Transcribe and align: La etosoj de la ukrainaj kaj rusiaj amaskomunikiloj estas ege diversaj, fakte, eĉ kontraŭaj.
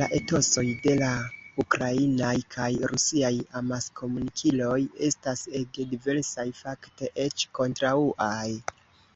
La 0.00 0.06
etosoj 0.18 0.62
de 0.84 0.92
la 1.00 1.08
ukrainaj 1.64 2.30
kaj 2.54 2.68
rusiaj 2.92 3.30
amaskomunikiloj 3.60 4.78
estas 5.08 5.42
ege 5.60 5.86
diversaj, 5.90 6.46
fakte, 6.62 7.10
eĉ 7.26 7.44
kontraŭaj. 7.60 8.48